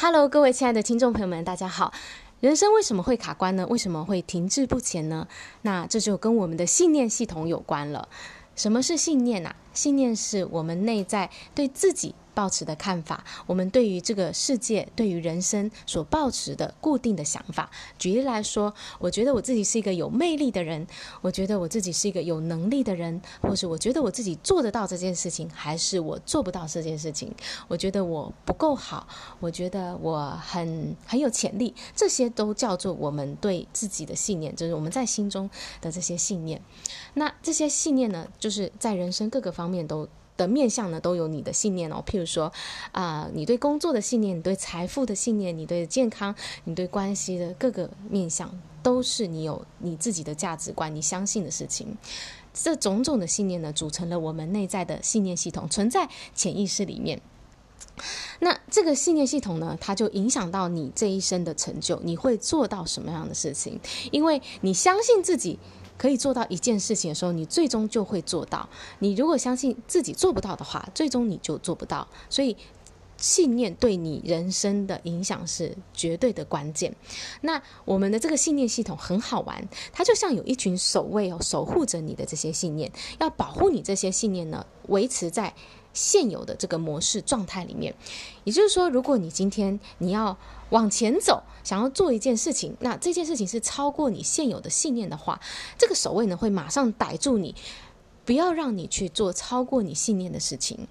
[0.00, 1.92] Hello，各位亲爱的听众朋友们，大家好。
[2.38, 3.66] 人生为什么会卡关呢？
[3.66, 5.26] 为什么会停滞不前呢？
[5.62, 8.08] 那这就跟我们的信念系统有关了。
[8.54, 9.56] 什么是信念啊？
[9.74, 17.68] 信念是我们内在对自己抱持的看法，我们对于这个世界、对于人生所抱持的固定的想法。
[17.98, 20.86] 举例来说，我觉得我自己是一个有魅力的人，
[21.20, 27.34] 我觉得我自己是一个有能力的人，或是我觉得我自己做得到这件事情，还是我做不到这件事情。
[27.66, 29.08] 我觉得我不够好，
[29.40, 36.62] 我觉得我很很有潜力，这些都叫做我们对自己的信念，就是我们在心中的这些信念。
[37.14, 40.08] 那这些信念呢，就是在人生各个方面都。
[40.38, 42.02] 的面向呢，都有你的信念哦。
[42.06, 42.50] 譬如说，
[42.92, 46.34] 啊、你对工作的信念，你对财富的信念，你对健康，
[46.64, 51.98] 你对关系的各个面向，都是你有你自己的价值观，你相信的事情。
[52.54, 57.20] 这种种的信念呢，组成了我们内在的信念系统，存在潜意识里面。
[58.38, 63.80] 那这个信念系统呢，它就影响到你这一生的成就，你会做到什么样的事情？
[64.12, 65.58] 因为你相信自己。
[65.98, 68.66] 可以做到一件事情的时候，你最终就会做到。
[69.00, 72.06] 你如果相信自己做不到的话，最终你就做不到。
[72.30, 72.56] 所以，
[73.18, 76.94] 信念对你人生的影响是绝对的关键。
[77.42, 85.52] 那我们的这个信念系统很好玩，它就像有一群守卫哦，守护着你的这些信念，要保护你这些信念呢，维持在
[85.92, 87.92] 现有的这个模式状态里面。
[88.44, 90.38] 也就是说，如果你今天你要
[90.70, 95.40] 往前走，想要做一件事情，那这件事情是超过你现有的信念的话，
[95.76, 97.56] 这个守卫呢会马上逮住你，
[98.24, 100.86] 不要让你去做超过你信念的事情。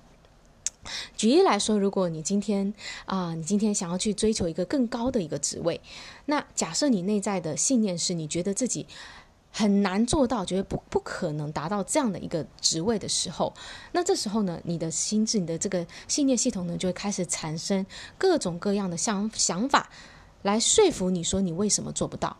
[1.15, 2.73] 举例来说，如果你今天
[3.05, 5.79] 啊、你今天想要去追求一个更高的一个职位，
[6.25, 8.85] 那假设你内在的信念是你觉得自己。
[9.49, 13.51] 很难做到，觉得不不可能达到这样的一个职位的时候，
[13.91, 17.83] 那这时候呢，你的心智、你的这个信念系统呢，就会开始产生
[18.19, 19.89] 各种各样的想想法，
[20.43, 22.37] 来说服你说你为什么做不到。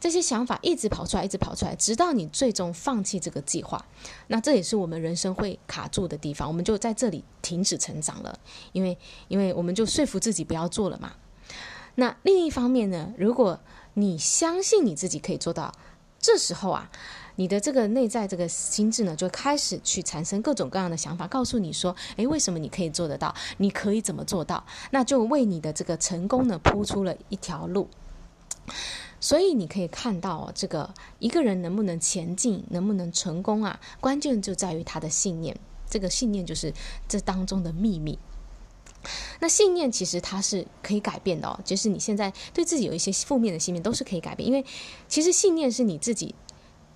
[0.00, 3.84] 这些想法一直跑出来，一直跑出来，直到你最终放弃这个计划。
[4.28, 8.38] 那这也是我们人生会卡住的地方，我们就在这里停止成长了，
[8.72, 8.96] 因为
[9.28, 11.12] 因为我们就说服自己不要做了嘛。
[11.96, 13.60] 那另一方面呢，如果
[13.94, 15.72] 你相信你自己可以做到。
[16.22, 16.90] 这时候啊，
[17.36, 23.34] 你的这个内在这个心智呢，就开始去产生各种各样的想法，告诉你说：“诶，为什么你可以做得到？
[23.56, 24.62] 你可以怎么做到？”
[24.92, 27.88] 那就为你的这个成功呢铺出了一条路。
[29.20, 35.56] 所以你可以看到，这个一个人能不能前进，能不能成功啊，关键就在于他的信念。
[35.88, 36.72] 这个信念就是
[37.08, 38.18] 这当中的秘密。
[39.40, 44.64] 那信念其实它是可以改变的哦，就是你现在对自己有一些负面的信念都是可以改变，因为
[45.08, 46.34] 其实信念是你自己，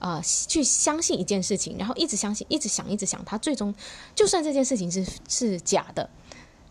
[0.00, 3.74] 呃，去相信一件事情，然后一直相信，一直想，一直想，它最终
[4.14, 6.10] 就算这件事情是是假的，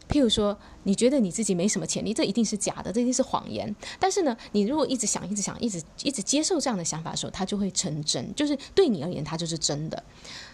[0.10, 3.74] 譬如说你觉得你自己没什么潜力，这一定是假的，这一定是谎言。
[4.00, 10.04] 但是呢，你如果一直想，一直想，一直一直接受这样的想法的时候，它就会成真，就是对你而言，它就是真的。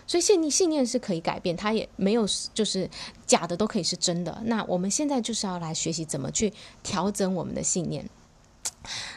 [0.08, 2.90] 所以信念信念是可以改变，它也没有就是
[3.26, 4.42] 假的都可以是真的。
[4.46, 6.52] 那我们现在就是要来学习怎么去
[6.82, 8.10] 调整我们的信念。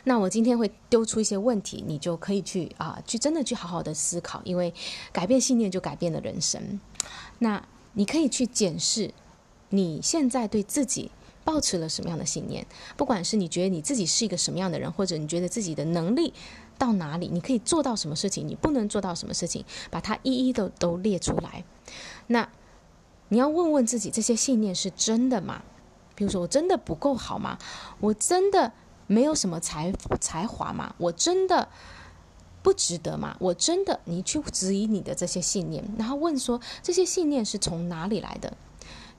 [0.04, 4.75] 那我今天会丢出一些问题，你就可以去啊，去真的去好好的思考，因为
[5.12, 6.81] 改变信念就改变了人生。
[7.38, 9.15] 那你可以去检视
[9.72, 11.10] 你现在对自己
[11.44, 12.66] 抱持了什么样的信念，
[12.97, 16.33] 不管是你觉得你自己是一个什么样的人，或者你觉得自己的能力。
[16.78, 21.62] 到哪里，你可以做到什么事情，你不能做到什么事情，把它一一的都列出来。
[22.27, 22.49] 那
[23.28, 25.62] 你要问问自己，这些信念是真的吗？
[26.16, 27.56] 比如说，我真的不够好吗？
[28.00, 28.72] 我真的
[29.06, 30.93] 没有什么才才华吗？
[30.99, 31.69] 我真的
[32.65, 33.37] 不值得吗？
[33.39, 38.56] 我真的，你去质疑你的这些信念，然后问说，这些信念是从哪里来的？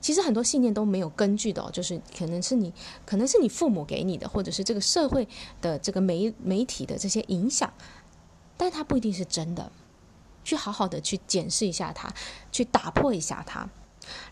[0.04, 2.70] 其实很多信念都没有根据的，就是可能是你，
[3.06, 5.26] 可能是你父母给你的，或者是这个社会
[5.62, 7.72] 的这个媒媒体的这些影响，
[8.58, 9.72] 但它不一定是真的。
[10.44, 12.12] 去好好的去检视一下它，
[12.52, 13.66] 去打破一下它，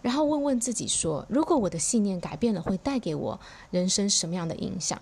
[0.03, 3.41] 然后问问自己说：如果我的信念改变了，会带给我
[3.71, 5.01] 人生什么样的影响？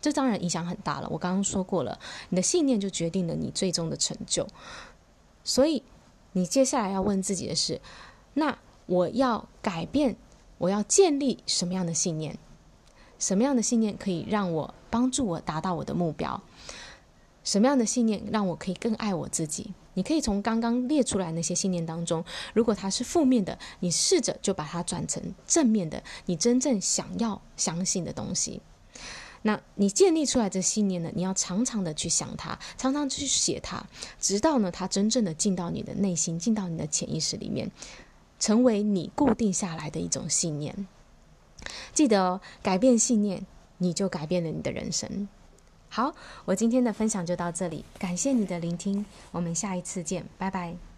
[0.00, 1.08] 这当然影响很大了。
[1.08, 1.96] 我刚刚说过了，
[2.30, 4.44] 你的信念就决定了你最终的成就。
[5.44, 5.84] 所以
[6.32, 7.80] 你接下来要问自己的是：
[8.34, 8.58] 那？
[8.90, 10.16] 我要改变，
[10.58, 12.36] 我要建立什么样的信念？
[13.20, 16.42] 什么样的信念可以让我帮助我达到我的目标？
[17.44, 19.72] 什么样的信念让我可以更爱我自己？
[19.94, 28.60] 你可以从刚刚列出来那些信念当中，如果它是负面的，你试着就把它转成正面的，你真正想要相信的东西。
[29.42, 31.12] 那你建立出来的信念呢？
[31.14, 33.86] 你要常常的去想它，常常去写它，
[34.18, 37.70] 直到呢它真正的进到你的内心，进到你的潜意识里面。
[38.40, 40.88] 成为你固定下来的一种信念。
[41.92, 43.46] 记得哦，改变信念，
[43.78, 45.28] 你就改变了你的人生。
[45.88, 46.14] 好，
[46.46, 50.89] 我今天的分享就到这里，感谢你的聆听，我们下一次见，拜拜。